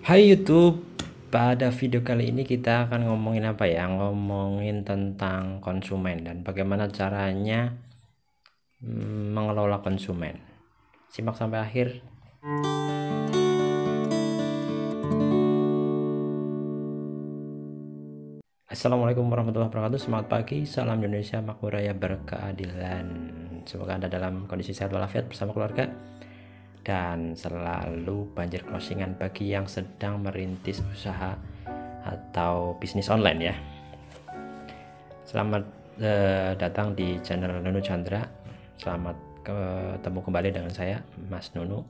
[0.00, 0.80] Hai YouTube,
[1.28, 3.84] pada video kali ini kita akan ngomongin apa ya?
[3.84, 7.76] Ngomongin tentang konsumen dan bagaimana caranya
[8.80, 10.40] mm, mengelola konsumen.
[11.12, 12.00] Simak sampai akhir.
[18.72, 23.06] Assalamualaikum warahmatullahi wabarakatuh Selamat pagi, salam Indonesia, makmur raya berkeadilan
[23.68, 25.92] Semoga Anda dalam kondisi sehat walafiat bersama keluarga
[26.80, 31.36] dan selalu banjir closingan bagi yang sedang merintis usaha
[32.04, 33.54] atau bisnis online ya.
[35.28, 35.62] Selamat
[36.00, 38.24] uh, datang di channel Nunu Chandra.
[38.80, 41.84] Selamat ketemu kembali dengan saya Mas Nunu.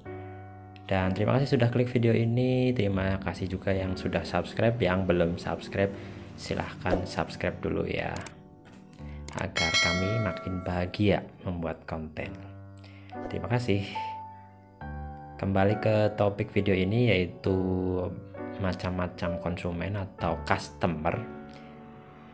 [0.90, 2.74] Dan terima kasih sudah klik video ini.
[2.74, 4.74] Terima kasih juga yang sudah subscribe.
[4.82, 5.94] Yang belum subscribe
[6.34, 8.10] silahkan subscribe dulu ya.
[9.38, 12.34] Agar kami makin bahagia membuat konten.
[13.30, 14.09] Terima kasih.
[15.40, 17.56] Kembali ke topik video ini yaitu
[18.60, 21.16] macam-macam konsumen atau customer.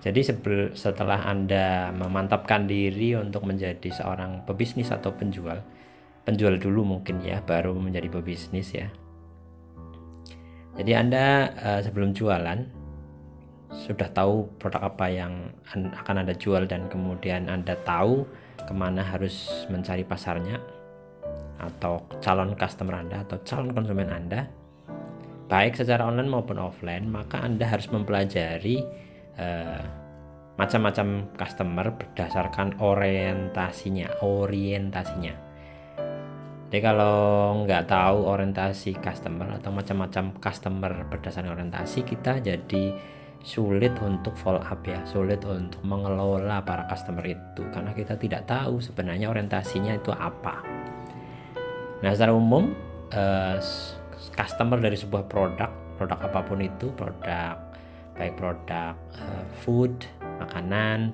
[0.02, 0.26] Jadi
[0.74, 5.62] setelah Anda memantapkan diri untuk menjadi seorang pebisnis atau penjual,
[6.26, 8.90] penjual dulu mungkin ya, baru menjadi pebisnis ya.
[10.74, 12.58] Jadi Anda uh, sebelum jualan
[13.70, 18.26] sudah tahu produk apa yang akan Anda jual dan kemudian Anda tahu
[18.66, 20.58] ke mana harus mencari pasarnya,
[21.56, 24.48] atau calon customer Anda atau calon konsumen Anda
[25.46, 28.82] baik secara online maupun offline maka Anda harus mempelajari
[29.38, 30.06] uh,
[30.56, 35.34] macam-macam customer berdasarkan orientasinya orientasinya.
[36.66, 42.96] Jadi kalau nggak tahu orientasi customer atau macam-macam customer berdasarkan orientasi kita jadi
[43.44, 47.62] sulit untuk follow up ya sulit untuk mengelola para customer itu.
[47.70, 50.58] Karena kita tidak tahu sebenarnya orientasinya itu apa
[52.04, 52.76] Nah, secara umum
[53.12, 53.56] uh,
[54.36, 57.56] customer dari sebuah produk, produk apa pun itu, produk
[58.16, 60.04] baik produk uh, food,
[60.40, 61.12] makanan,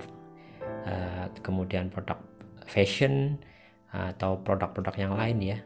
[0.87, 2.19] uh, kemudian produk
[2.67, 3.39] fashion
[3.93, 5.59] atau produk-produk yang lain ya.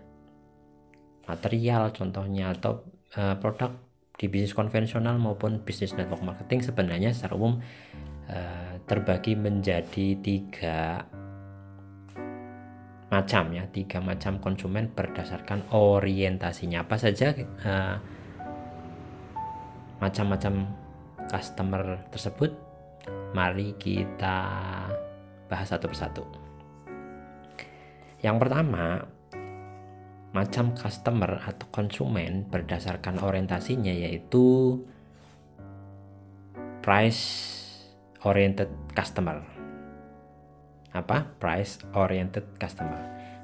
[1.31, 2.83] Material contohnya atau
[3.15, 3.71] uh, produk
[4.17, 7.61] di bisnis konvensional maupun bisnis network marketing sebenarnya secara umum
[8.33, 11.05] uh, terbagi menjadi tiga
[13.07, 16.83] macam ya tiga macam konsumen berdasarkan orientasinya.
[16.83, 17.31] Apa saja
[17.63, 17.97] uh,
[20.03, 20.67] macam-macam
[21.31, 22.51] customer tersebut
[23.33, 24.37] mari kita
[25.47, 26.27] bahas satu persatu.
[28.21, 29.07] Yang pertama
[30.35, 34.77] macam customer atau konsumen berdasarkan orientasinya yaitu
[36.85, 37.23] price
[38.27, 39.56] oriented customer
[40.97, 42.99] apa price oriented customer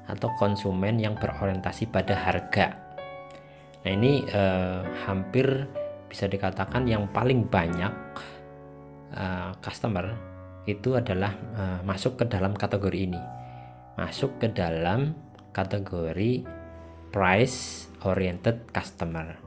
[0.09, 2.75] atau konsumen yang berorientasi pada harga.
[3.83, 5.67] Nah ini eh, hampir
[6.07, 7.93] bisa dikatakan yang paling banyak
[9.15, 10.11] eh, customer
[10.65, 13.21] itu adalah eh, masuk ke dalam kategori ini,
[13.99, 15.15] masuk ke dalam
[15.55, 16.43] kategori
[17.13, 19.39] price oriented customer.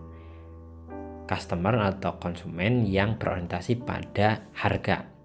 [1.26, 5.15] Customer atau konsumen yang berorientasi pada harga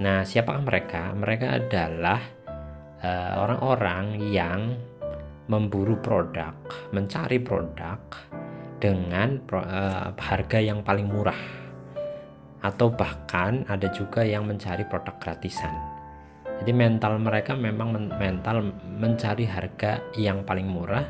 [0.00, 1.02] Nah, siapakah mereka?
[1.12, 2.20] Mereka adalah
[3.02, 4.60] eh, orang-orang uh, yang
[5.50, 6.54] memburu produk,
[6.94, 7.98] mencari produk
[8.80, 11.38] dengan uh, harga yang paling murah,
[12.62, 15.74] atau bahkan ada juga yang mencari produk gratisan.
[16.62, 21.04] Jadi mental mereka memang men mental mencari harga yang paling murah,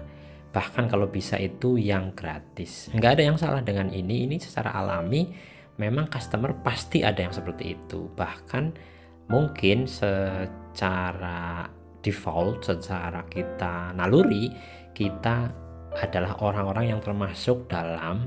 [0.48, 2.88] bahkan kalau bisa itu yang gratis.
[2.92, 4.24] Nggak ada yang salah dengan ini.
[4.24, 8.08] Ini secara alami memang customer pasti ada yang seperti itu.
[8.12, 8.64] Bahkan
[9.30, 11.68] mungkin secara
[12.02, 14.50] default secara kita naluri
[14.90, 15.48] kita
[15.94, 18.26] adalah orang-orang yang termasuk dalam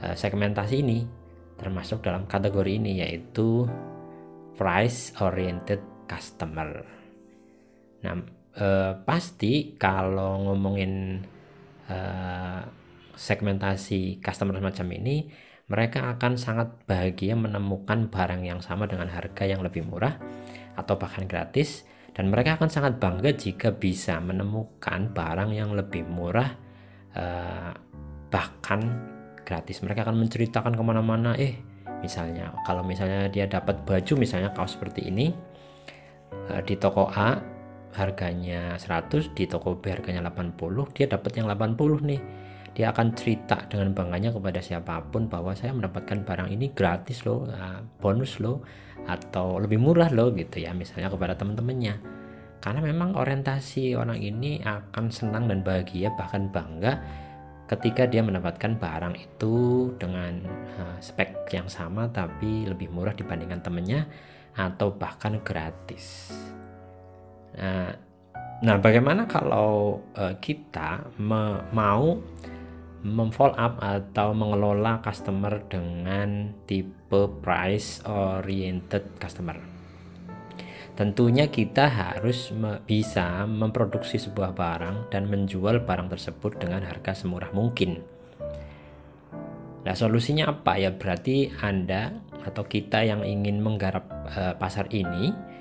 [0.00, 1.04] uh, segmentasi ini
[1.58, 3.66] termasuk dalam kategori ini yaitu
[4.58, 6.82] price oriented customer.
[8.02, 8.14] Nah
[8.58, 11.22] uh, pasti kalau ngomongin
[11.90, 12.60] uh,
[13.14, 15.16] segmentasi customer semacam ini
[15.70, 20.18] mereka akan sangat bahagia menemukan barang yang sama dengan harga yang lebih murah
[20.74, 26.50] atau bahkan gratis dan mereka akan sangat bangga jika bisa menemukan barang yang lebih murah
[27.16, 27.72] eh,
[28.28, 28.80] bahkan
[29.42, 29.80] gratis.
[29.80, 31.56] Mereka akan menceritakan ke mana-mana eh
[32.02, 35.32] misalnya kalau misalnya dia dapat baju misalnya kaos seperti ini
[36.50, 37.38] eh, di toko A
[37.92, 41.76] harganya 100 di toko B harganya 80 dia dapat yang 80
[42.08, 42.20] nih
[42.72, 47.44] dia akan cerita dengan bangganya kepada siapa pun bahwa saya mendapatkan barang ini gratis loh
[47.52, 48.64] ah, bonus loh
[49.04, 52.00] atau lebih murah loh gitu ya misalnya kepada teman-temannya
[52.62, 57.02] karena memang orientasi orang ini akan senang dan bahagia bahkan bangga
[57.66, 60.44] ketika dia mendapatkan barang itu dengan
[60.78, 64.06] uh, spek yang sama tapi lebih murah dibandingkan temennya
[64.52, 66.28] atau bahkan gratis.
[67.56, 67.96] Nah,
[68.60, 70.04] nah bagaimana kalau
[70.44, 72.20] kita mau
[73.02, 79.58] memfollow up atau mengelola customer dengan tipe price oriented customer?
[80.92, 82.52] Tentunya kita harus
[82.84, 88.04] bisa memproduksi sebuah barang dan menjual barang tersebut dengan harga semurah mungkin.
[89.82, 90.94] Nah, solusinya apa ya?
[90.94, 92.12] Berarti Anda
[92.44, 95.51] atau kita yang ingin menggarap uh, pasar ini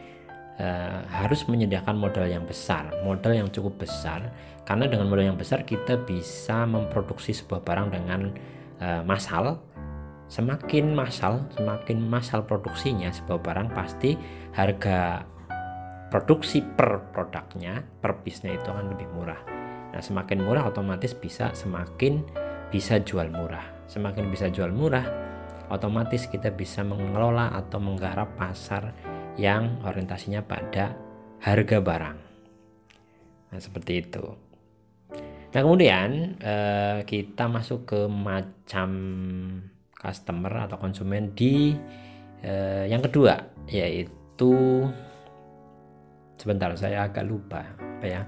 [0.61, 4.29] uh, harus menyediakan modal yang besar, modal yang cukup besar
[4.61, 8.21] karena dengan modal yang besar kita bisa memproduksi sebuah barang dengan
[8.77, 9.57] uh, massal
[10.31, 14.15] semakin massal, semakin massal produksinya sebuah barang pasti
[14.55, 15.27] harga
[16.07, 19.39] produksi per produknya, per piece-nya itu akan lebih murah.
[19.91, 22.23] Nah, semakin murah otomatis bisa semakin
[22.71, 23.63] bisa jual murah.
[23.91, 25.03] Semakin bisa jual murah,
[25.67, 28.95] otomatis kita bisa mengelola atau menggarap pasar
[29.41, 30.93] yang orientasinya pada
[31.41, 32.17] harga barang.
[33.49, 34.23] Nah, seperti itu.
[35.51, 38.89] Nah, kemudian eh, kita masuk ke macam
[40.01, 41.77] customer atau konsumen di
[42.41, 43.38] eh, yang kedua
[43.69, 44.89] yaitu
[46.41, 48.21] sebentar saya agak lupa apa ya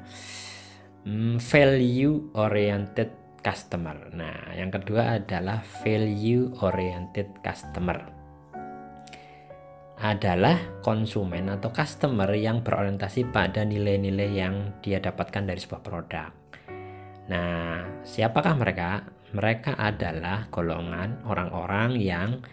[1.10, 3.10] hmm, value oriented
[3.42, 8.23] customer nah yang kedua adalah value oriented customer
[10.04, 16.30] adalah konsumen atau customer yang berorientasi pada nilai-nilai yang dia dapatkan dari sebuah produk.
[17.32, 19.08] Nah, siapakah mereka?
[19.32, 22.44] Mereka adalah golongan orang-orang yang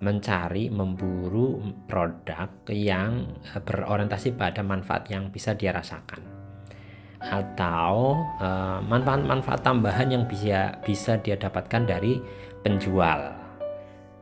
[0.00, 6.22] mencari, memburu produk yang eh, berorientasi pada manfaat yang bisa dia rasakan
[7.20, 12.16] atau eh, manfaat-manfaat uh, tambahan yang bisa bisa dia dapatkan dari
[12.64, 13.36] penjual.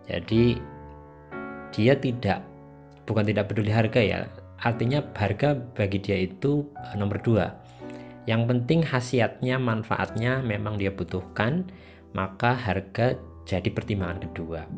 [0.08, 0.58] Jadi
[1.70, 2.47] dia tidak
[3.08, 4.28] bukan tidak peduli harga ya,
[4.60, 7.56] artinya harga bagi dia itu uh, nomor dua.
[8.28, 11.72] Yang penting khasiatnya, manfaatnya memang dia butuhkan
[12.12, 13.16] maka harga
[13.48, 14.68] jadi pertimbangan kedua.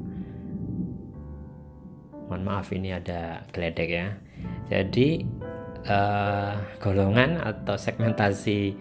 [2.30, 4.14] Mohon maaf ini ada geledek ya.
[4.70, 5.26] Jadi
[5.90, 8.78] uh, golongan atau segmentasi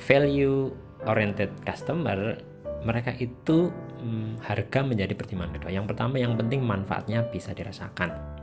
[0.00, 0.72] value
[1.04, 2.40] oriented customer
[2.80, 3.68] mereka itu
[4.00, 5.70] hmm, harga menjadi pertimbangan kedua.
[5.76, 8.39] Yang pertama yang penting manfaatnya bisa dirasakan.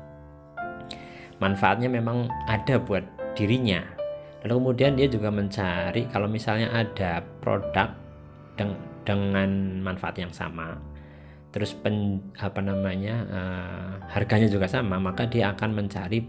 [1.38, 3.06] Manfaatnya memang ada buat
[3.38, 3.84] dirinya.
[4.46, 7.94] Lalu kemudian dia juga mencari kalau misalnya ada produk
[9.06, 10.76] dengan manfaat yang sama
[11.56, 16.28] terus pen, apa namanya uh, harganya juga sama maka dia akan mencari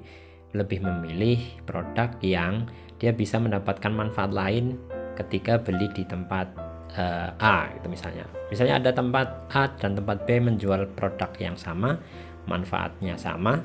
[0.55, 2.65] lebih memilih produk yang
[2.97, 4.79] dia bisa mendapatkan manfaat lain
[5.19, 6.49] ketika beli di tempat
[6.95, 11.99] uh, A itu misalnya misalnya ada tempat A dan tempat B menjual produk yang sama
[12.49, 13.61] manfaatnya sama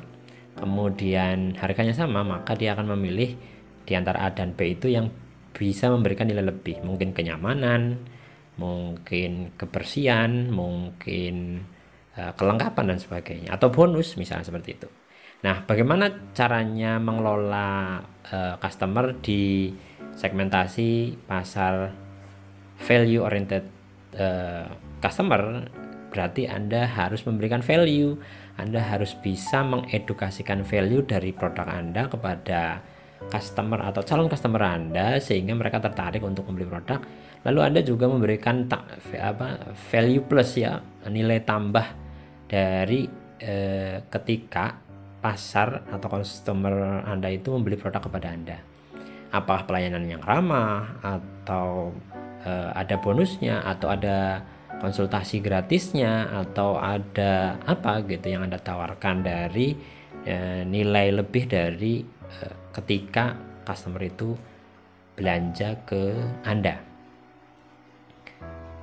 [0.57, 3.35] kemudian harganya sama maka dia akan memilih
[3.83, 5.09] di antara A dan B itu yang
[5.53, 7.99] bisa memberikan nilai lebih mungkin kenyamanan
[8.57, 11.65] mungkin kebersihan, mungkin
[12.17, 14.89] uh, kelengkapan dan sebagainya atau bonus misalnya seperti itu.
[15.43, 17.99] Nah, bagaimana caranya mengelola
[18.31, 19.73] uh, customer di
[20.13, 21.91] segmentasi pasar
[22.79, 23.65] value oriented
[24.15, 24.69] uh,
[25.01, 25.67] customer?
[26.13, 28.21] Berarti Anda harus memberikan value,
[28.57, 32.81] Anda harus bisa mengedukasikan value dari produk Anda kepada
[33.31, 36.99] customer atau calon customer Anda sehingga mereka tertarik untuk membeli produk.
[37.43, 38.85] Lalu Anda juga memberikan ta,
[39.19, 40.79] apa value plus ya
[41.09, 41.87] nilai tambah
[42.47, 43.09] dari
[43.41, 44.79] eh, ketika
[45.23, 48.57] pasar atau customer Anda itu membeli produk kepada Anda.
[49.33, 51.89] Apakah pelayanan yang ramah atau
[52.45, 54.45] eh, ada bonusnya atau ada
[54.83, 59.71] konsultasi gratisnya atau ada apa gitu yang Anda tawarkan dari
[60.27, 63.31] eh, nilai lebih dari eh, ketika
[63.63, 64.35] customer itu
[65.15, 66.83] belanja ke Anda.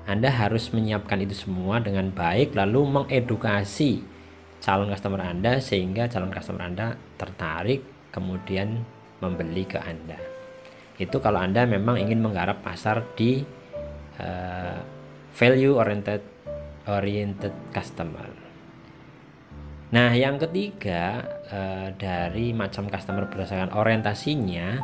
[0.09, 4.01] Anda harus menyiapkan itu semua dengan baik lalu mengedukasi
[4.65, 8.81] calon customer Anda sehingga calon customer Anda tertarik kemudian
[9.21, 10.17] membeli ke Anda.
[10.97, 13.45] Itu kalau Anda memang ingin menggarap pasar di
[14.17, 15.00] uh,
[15.35, 16.23] value oriented
[16.89, 18.29] oriented customer.
[19.91, 24.79] Nah, yang ketiga uh, dari macam customer berdasarkan orientasinya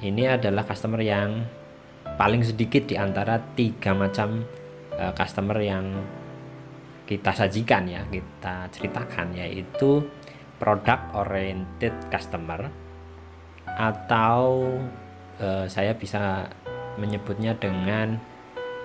[0.00, 1.44] ini adalah customer yang
[2.16, 4.40] paling sedikit di antara tiga macam
[4.96, 5.84] uh, customer yang
[7.04, 10.06] kita sajikan ya kita ceritakan yaitu
[10.56, 12.70] product oriented customer
[13.66, 14.72] atau
[15.42, 16.48] uh, saya bisa
[16.96, 18.16] menyebutnya dengan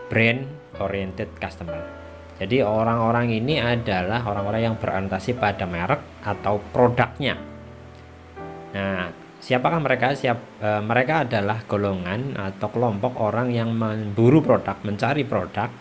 [0.10, 0.46] brand
[0.80, 2.06] oriented customer.
[2.36, 7.40] Jadi orang-orang ini adalah orang-orang yang berorientasi pada merek atau produknya.
[8.76, 9.08] Nah,
[9.40, 10.12] siapakah mereka?
[10.12, 15.72] Siap e, mereka adalah golongan atau kelompok orang yang memburu produk, mencari produk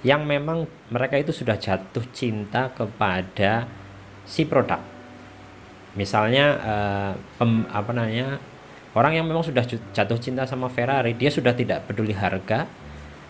[0.00, 3.68] yang memang mereka itu sudah jatuh cinta kepada
[4.24, 4.80] si produk.
[5.92, 6.74] Misalnya e,
[7.36, 8.40] pem, apa namanya?
[8.96, 12.64] Orang yang memang sudah jatuh cinta sama Ferrari, dia sudah tidak peduli harga,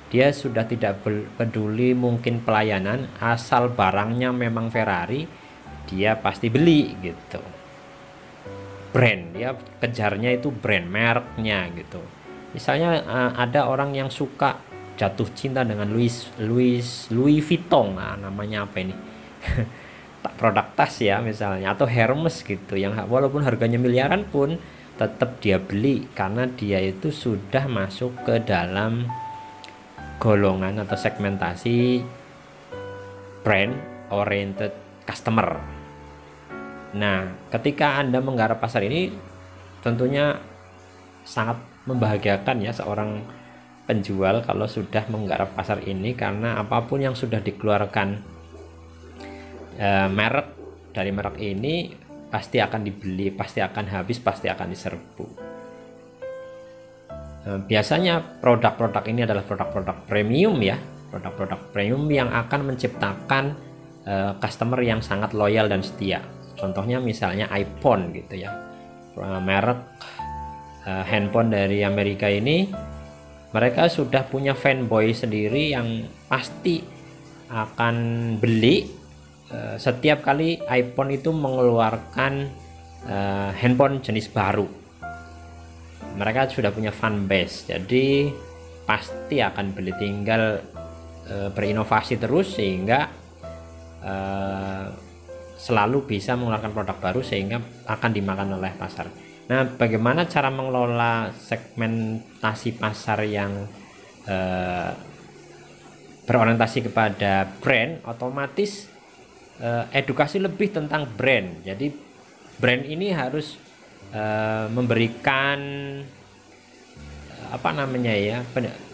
[0.09, 1.05] dia sudah tidak
[1.37, 5.29] peduli mungkin pelayanan asal barangnya memang Ferrari
[5.88, 7.41] dia pasti beli gitu.
[8.88, 12.00] Brand dia kejarnya itu brand mereknya gitu.
[12.57, 14.57] Misalnya uh, ada orang yang suka
[14.97, 18.97] jatuh cinta dengan Louis Louis Louis Vuitton nah, namanya apa ini?
[20.41, 24.57] Produk tas ya misalnya atau Hermes gitu yang walaupun harganya miliaran pun
[24.99, 29.07] tetap dia beli karena dia itu sudah masuk ke dalam
[30.19, 32.03] golongan atau segmentasi
[33.47, 33.75] brand
[34.11, 34.75] oriented
[35.07, 35.57] customer.
[36.99, 39.15] Nah, ketika Anda menggarap pasar ini
[39.81, 40.37] tentunya
[41.23, 43.25] sangat membahagiakan ya seorang
[43.89, 48.21] penjual kalau sudah menggarap pasar ini karena apa pun yang sudah dikeluarkan
[49.81, 50.49] e, merek
[50.93, 51.97] dari merek ini
[52.29, 55.48] pasti akan dibeli, pasti akan habis, pasti akan diserbu.
[57.49, 60.76] Eh, biasanya produk-produk ini adalah produk-produk premium ya.
[61.09, 63.57] Produk-produk premium yang akan menciptakan
[64.05, 66.21] uh, customer yang sangat loyal dan setia.
[66.52, 68.52] Contohnya misalnya iPhone gitu ya.
[69.17, 69.81] Uh, merek
[70.88, 72.64] handphone dari Amerika ini
[73.52, 76.81] mereka sudah punya fanboy sendiri yang pasti
[77.52, 77.97] akan
[78.40, 78.88] beli
[79.76, 82.49] setiap kali iPhone itu mengeluarkan
[83.61, 84.88] handphone jenis baru
[86.19, 88.35] mereka sudah punya fan base jadi
[88.89, 90.65] pasti akan beli tinggal
[91.29, 93.13] e, berinovasi terus sehingga
[94.01, 94.15] e,
[95.61, 99.13] selalu bisa mengeluarkan produk baru sehingga akan dimakan oleh pasar.
[99.53, 103.69] Nah, bagaimana cara mengelola segmentasi pasar yang
[104.25, 104.37] e,
[106.25, 108.97] berorientasi kepada brand otomatis
[109.91, 111.67] edukasi lebih tentang brand.
[111.67, 111.91] Jadi
[112.63, 113.59] brand ini harus
[114.15, 115.59] uh, memberikan
[117.49, 118.45] apa namanya ya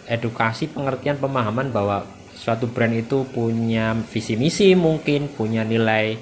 [0.07, 6.15] edukasi pengertian pemahaman bahwa suatu brand itu punya visi misi mungkin punya nilai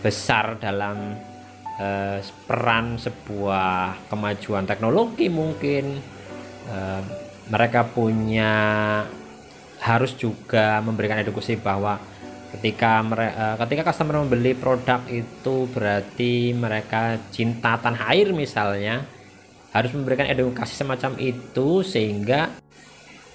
[0.00, 1.16] besar dalam
[1.80, 5.98] uh, peran sebuah kemajuan teknologi mungkin.
[6.64, 7.02] Uh,
[7.44, 8.52] mereka punya
[9.84, 12.00] harus juga memberikan edukasi bahwa
[12.58, 19.02] ketika mereka uh, ketika customer membeli produk itu berarti mereka cinta tanah air misalnya
[19.74, 22.54] harus memberikan edukasi semacam itu sehingga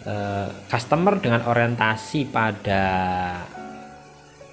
[0.08, 2.84] uh, customer dengan orientasi pada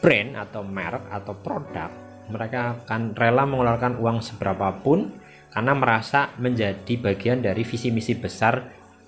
[0.02, 1.90] brand atau merek atau produk
[2.26, 5.14] mereka akan rela mengeluarkan uang seberapapun
[5.54, 8.60] karena merasa menjadi bagian dari visi misi besar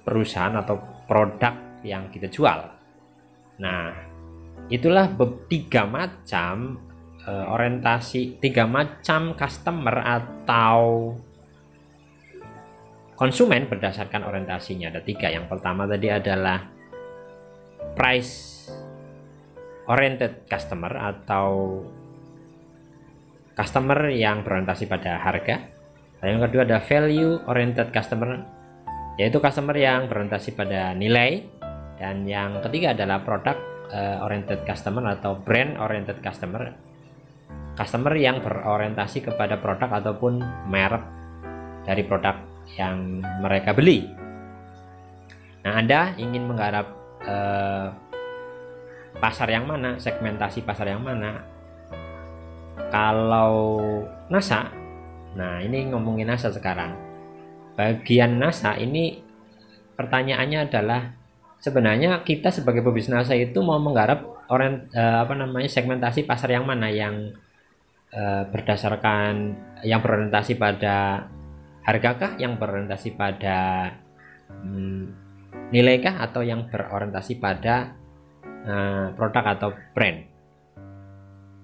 [0.07, 2.59] perusahaan atau produk yang kita jual.
[3.59, 4.08] Nah,
[4.69, 5.09] itulah
[5.49, 6.77] tiga macam
[7.25, 11.13] uh, orientasi tiga macam customer atau
[13.19, 14.95] konsumen berdasarkan orientasinya.
[14.95, 15.27] Ada tiga.
[15.29, 16.63] Yang pertama tadi adalah
[17.99, 18.67] price
[19.91, 21.81] oriented customer atau
[23.59, 25.67] customer yang berorientasi pada harga.
[26.23, 28.39] Yang kedua ada value oriented customer
[29.19, 31.43] yaitu customer yang berorientasi pada nilai.
[31.99, 36.88] Dan yang ketiga adalah produk uh, oriented customer atau brand oriented customer
[37.78, 41.04] customer yang berorientasi kepada produk ataupun merek
[41.87, 42.35] dari produk
[42.75, 44.11] yang mereka beli.
[45.62, 46.87] Nah, Anda ingin menggarap
[47.23, 47.88] uh,
[49.23, 51.38] pasar yang mana, segmentasi pasar yang mana?
[52.90, 53.78] Kalau
[54.26, 54.75] NASA,
[55.38, 56.99] nah ini ngomongin NASA sekarang.
[57.78, 59.23] Bagian NASA ini
[59.95, 61.14] pertanyaannya adalah
[61.59, 66.88] sebenarnya kita sebagai pebisnis itu mau menggarap orang uh, apa namanya segmentasi pasar yang mana?
[66.88, 67.38] Yang
[68.15, 71.29] uh, berdasarkan yang berorientasi pada
[71.83, 73.91] hargakah yang berorientasi pada
[74.49, 75.05] hmm,
[75.75, 77.95] nilaikah atau yang berorientasi pada
[78.65, 80.25] uh, produk atau brand?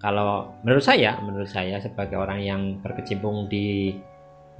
[0.04, 3.96] Kalau menurut saya menurut saya sebagai orang yang berkecimpung di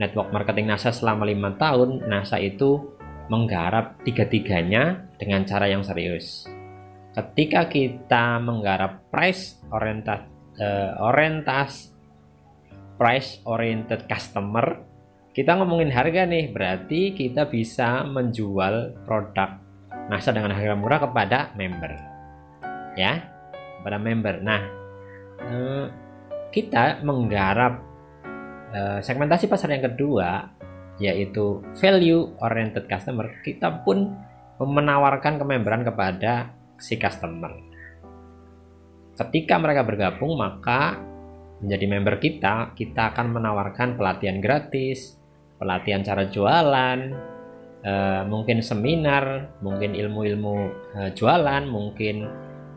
[0.01, 2.97] network marketing NASA selama lima tahun NASA itu
[3.29, 6.49] menggarap tiga-tiganya dengan cara yang serius.
[7.15, 10.27] Ketika kita menggarap price oriented
[10.59, 11.95] uh, orientas
[12.99, 14.83] price oriented customer,
[15.35, 19.65] kita ngomongin harga nih, berarti kita bisa menjual produk
[20.09, 22.15] NASA dengan harga murah kepada member
[22.95, 23.25] ya
[23.81, 24.63] kepada member nah
[25.43, 25.87] eh,
[26.53, 27.83] kita menggarap
[28.73, 30.55] eh, segmentasi pasar yang kedua
[31.03, 34.15] yaitu value oriented customer kita pun
[34.63, 37.51] menawarkan kememberan kepada si customer.
[39.15, 40.99] Ketika mereka bergabung maka
[41.63, 45.19] menjadi member kita kita akan menawarkan pelatihan gratis
[45.59, 46.99] pelatihan cara jualan
[47.83, 50.55] eh, mungkin seminar mungkin ilmu-ilmu
[50.99, 52.27] eh, jualan mungkin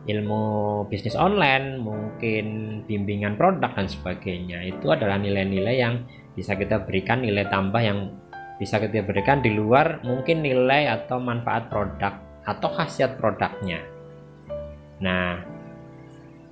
[0.08, 0.42] ilmu
[0.88, 4.64] bisnis online mungkin bimbingan produk dan sebagainya.
[4.64, 6.00] Itu adalah nilai-nilai yang
[6.38, 8.14] bisa kita berikan nilai tambah yang
[8.62, 12.14] bisa kita berikan di luar mungkin nilai atau manfaat produk
[12.46, 13.82] atau khasiat produknya.
[15.02, 15.42] Nah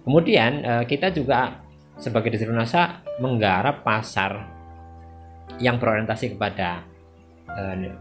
[0.02, 1.62] kemudian eh, kita juga
[2.02, 4.42] sebagai NASA menggarap pasar
[5.62, 6.82] yang berorientasi kepada
[7.54, 7.94] eh,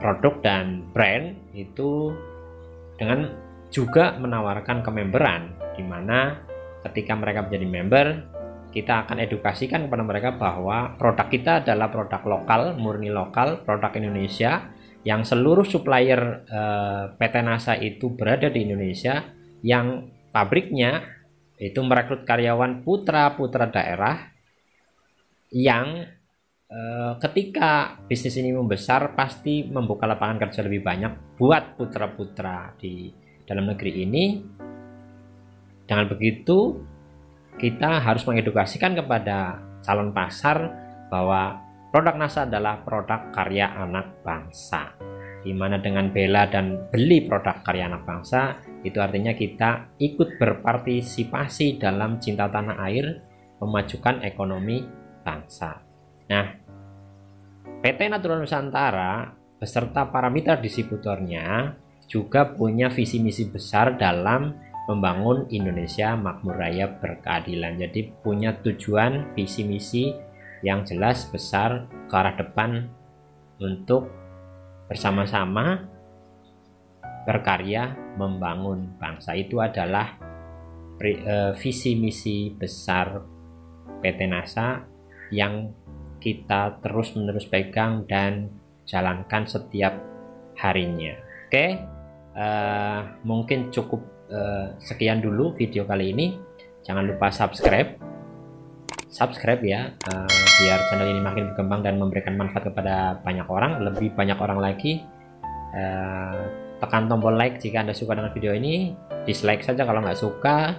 [0.00, 2.16] produk dan brand itu
[2.96, 3.28] dengan
[3.68, 6.40] juga menawarkan kememberan di mana
[6.88, 8.06] ketika mereka menjadi member
[8.76, 14.68] kita akan edukasikan kepada mereka bahwa produk kita adalah produk lokal murni lokal produk Indonesia
[15.08, 19.24] yang seluruh supplier eh, PT NASA itu berada di Indonesia
[19.64, 21.16] yang pabriknya
[21.56, 24.28] itu merekrut karyawan putra-putra daerah
[25.48, 26.04] yang
[26.68, 26.80] e,
[27.22, 33.08] ketika bisnis ini membesar pasti membuka lapangan kerja lebih banyak buat putra-putra di
[33.48, 34.24] dalam negeri ini.
[35.86, 36.82] Dengan begitu,
[37.56, 40.72] kita harus mengedukasikan kepada calon pasar
[41.08, 44.92] bahwa produk NASA adalah produk karya anak bangsa.
[45.46, 51.78] Di mana dengan bela dan beli produk karya anak bangsa, itu artinya kita ikut berpartisipasi
[51.78, 53.22] dalam cinta tanah air,
[53.62, 54.82] memajukan ekonomi
[55.22, 55.80] bangsa.
[56.26, 56.46] Nah,
[57.80, 61.78] PT Natural Nusantara beserta para mitra distributornya
[62.10, 64.54] juga punya visi misi besar dalam
[64.86, 67.78] membangun Indonesia makmur raya berkeadilan.
[67.78, 70.14] Jadi punya tujuan visi misi
[70.62, 72.86] yang jelas besar ke arah depan
[73.60, 74.08] untuk
[74.86, 75.82] bersama-sama
[77.26, 80.14] berkarya membangun bangsa itu adalah
[81.02, 83.18] uh, visi misi besar
[83.98, 84.86] PT NASA
[85.34, 85.74] yang
[86.22, 88.48] kita terus-menerus pegang dan
[88.86, 89.98] jalankan setiap
[90.56, 91.18] harinya.
[91.50, 91.82] Oke,
[92.38, 96.36] uh, mungkin cukup uh, sekian dulu video kali ini.
[96.86, 97.98] Jangan lupa subscribe,
[99.10, 100.30] subscribe ya, uh,
[100.62, 105.02] biar channel ini makin berkembang dan memberikan manfaat kepada banyak orang, lebih banyak orang lagi.
[105.74, 106.46] Uh,
[106.78, 108.92] tekan tombol like jika anda suka dengan video ini
[109.24, 110.76] dislike saja kalau nggak suka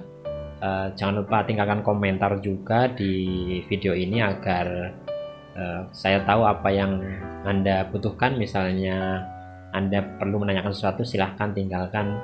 [0.93, 4.93] jangan lupa tinggalkan komentar juga di video ini agar
[5.89, 7.01] saya tahu apa yang
[7.49, 9.25] anda butuhkan misalnya
[9.73, 12.17] anda perlu menanyakan sesuatu silahkan tinggalkan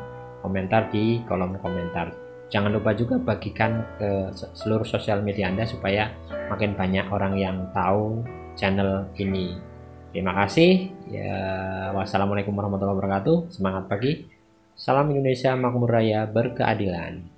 [0.44, 2.12] komentar di kolom komentar
[2.52, 6.12] jangan lupa juga bagikan ke seluruh sosial media anda supaya
[6.52, 8.22] makin banyak orang yang tahu
[8.54, 9.58] channel ini
[10.14, 10.94] Terima kasih.
[11.10, 11.34] Ya,
[11.98, 13.50] wassalamualaikum warahmatullahi wabarakatuh.
[13.50, 14.30] Semangat pagi.
[14.78, 17.33] Salam Indonesia makmur raya berkeadilan.